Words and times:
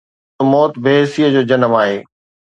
تجسس 0.03 0.37
جو 0.39 0.45
موت 0.51 0.73
بي 0.83 0.93
حسيءَ 1.01 1.27
جو 1.33 1.41
جنم 1.49 1.73
آهي. 1.81 1.97